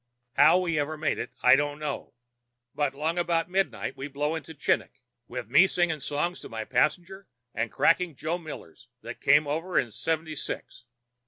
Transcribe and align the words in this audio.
How 0.33 0.57
we 0.57 0.79
ever 0.79 0.97
made 0.97 1.19
it 1.19 1.29
I 1.43 1.55
don't 1.55 1.77
know, 1.77 2.15
but 2.73 2.95
along 2.95 3.19
about 3.19 3.51
midnight 3.51 3.95
we 3.95 4.07
blow 4.07 4.33
into 4.33 4.55
Chinik, 4.55 5.03
with 5.27 5.47
me 5.47 5.67
singing 5.67 5.99
songs 5.99 6.39
to 6.39 6.49
my 6.49 6.65
passenger 6.65 7.27
and 7.53 7.71
cracking 7.71 8.15
'Joe 8.15 8.39
Millers' 8.39 8.87
that 9.03 9.21
came 9.21 9.45
over 9.45 9.77
in 9.77 9.91
seventy 9.91 10.33
six. 10.35 10.85